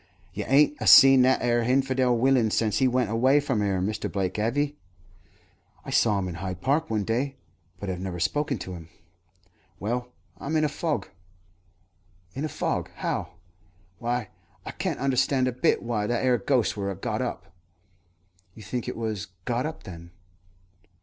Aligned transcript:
"You 0.33 0.45
ain't 0.47 0.77
a 0.81 0.87
seen 0.87 1.21
that 1.21 1.43
'ere 1.43 1.63
hinfidel 1.63 2.17
willain 2.17 2.49
since 2.49 2.79
he 2.79 2.87
went 2.87 3.11
away 3.11 3.39
from 3.39 3.61
'ere, 3.61 3.79
Mr. 3.79 4.11
Blake, 4.11 4.37
have 4.37 4.57
'ee?" 4.57 4.75
"I 5.85 5.91
saw 5.91 6.17
him 6.17 6.27
in 6.27 6.33
Hyde 6.41 6.59
Park 6.59 6.89
one 6.89 7.03
day, 7.03 7.35
but 7.79 7.87
have 7.87 7.99
never 7.99 8.19
spoken 8.19 8.57
to 8.57 8.73
him." 8.73 8.89
"Well, 9.79 10.11
I'm 10.39 10.55
in 10.55 10.63
a 10.63 10.69
fog." 10.69 11.09
"In 12.33 12.43
a 12.43 12.49
fog! 12.49 12.89
How?" 12.95 13.33
"Why, 13.99 14.29
I 14.65 14.71
can't 14.71 14.97
understand 14.99 15.47
a 15.47 15.51
bit 15.51 15.83
why 15.83 16.07
that 16.07 16.25
'ere 16.25 16.39
ghost 16.39 16.75
wur 16.75 16.89
a 16.89 16.95
got 16.95 17.21
up." 17.21 17.53
"You 18.55 18.63
think 18.63 18.87
it 18.87 18.97
was 18.97 19.27
got 19.45 19.67
up, 19.67 19.83
then?" 19.83 20.09